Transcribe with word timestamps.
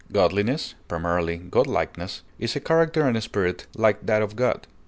Godliness 0.11 0.73
(primarily 0.87 1.37
godlikeness) 1.37 2.21
is 2.39 2.55
a 2.55 2.59
character 2.59 3.03
and 3.05 3.21
spirit 3.21 3.67
like 3.77 4.03
that 4.07 4.23
of 4.23 4.35
God. 4.35 4.65